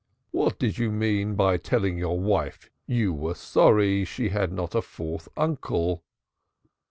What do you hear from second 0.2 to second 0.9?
What did you